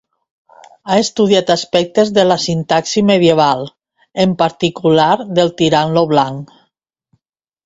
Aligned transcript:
Ha 0.91 0.95
estudiat 1.01 1.51
aspectes 1.55 2.09
de 2.15 2.23
la 2.29 2.37
sintaxi 2.45 3.03
medieval, 3.11 3.61
en 4.25 4.35
particular 4.41 5.11
del 5.41 5.53
Tirant 5.61 5.95
lo 6.01 6.05
Blanc. 6.15 6.57